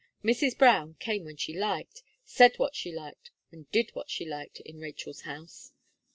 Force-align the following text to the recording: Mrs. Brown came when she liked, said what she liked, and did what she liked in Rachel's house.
Mrs. 0.23 0.57
Brown 0.57 0.95
came 0.95 1.25
when 1.25 1.37
she 1.37 1.55
liked, 1.55 2.01
said 2.25 2.55
what 2.57 2.75
she 2.75 2.91
liked, 2.91 3.29
and 3.51 3.69
did 3.69 3.91
what 3.93 4.09
she 4.09 4.25
liked 4.25 4.59
in 4.61 4.79
Rachel's 4.79 5.21
house. 5.21 5.73